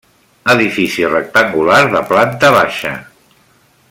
[0.53, 2.95] Edifici rectangular de planta baixa.